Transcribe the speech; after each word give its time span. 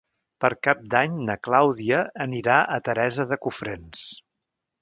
Per 0.45 0.49
Cap 0.67 0.79
d'Any 0.93 1.19
na 1.27 1.35
Clàudia 1.49 2.01
anirà 2.27 2.57
a 2.79 2.83
Teresa 2.89 3.29
de 3.35 3.39
Cofrents. 3.47 4.05